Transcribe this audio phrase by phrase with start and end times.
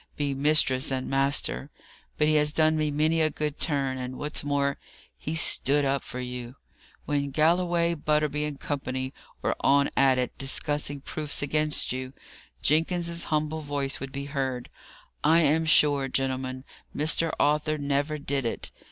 [0.17, 1.69] be mistress and master,
[2.17, 4.79] but he has done me many a good turn: and, what's more,
[5.15, 6.55] he stood up for you.
[7.05, 8.81] When Galloway, Butterby, and Co.
[9.43, 12.13] were on at it, discussing proofs against you,
[12.63, 14.71] Jenkins's humble voice would be heard,
[15.23, 16.63] 'I am sure, gentlemen,
[16.97, 17.31] Mr.
[17.39, 18.71] Arthur never did it!